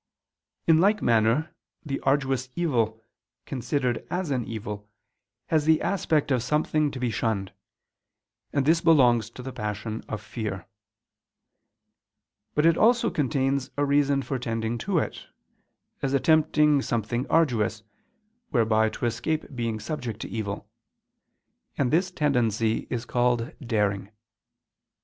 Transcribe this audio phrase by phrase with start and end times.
[0.65, 1.53] _In like manner
[1.85, 3.03] the arduous evil,
[3.45, 4.89] considered as an evil,
[5.45, 7.53] has the aspect of something to be shunned;
[8.51, 10.65] and this belongs to the passion of fear:
[12.55, 15.27] but it also contains a reason for tending to it,
[16.01, 17.83] as attempting something arduous,
[18.49, 20.67] whereby to escape being subject to evil;
[21.77, 24.09] and this tendency is called _daring.